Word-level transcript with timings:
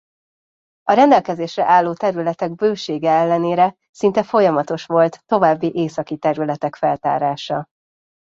A 0.83 0.93
rendelkezésre 0.93 1.65
álló 1.65 1.93
területek 1.93 2.55
bősége 2.55 3.09
ellenére 3.09 3.77
szinte 3.91 4.23
folyamatos 4.23 4.85
volt 4.85 5.23
további 5.25 5.71
északi 5.75 6.17
területek 6.17 6.75
feltárása. 6.75 7.65